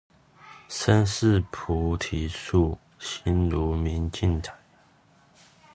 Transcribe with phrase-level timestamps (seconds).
[0.67, 4.51] 身是菩提樹，心如明鏡台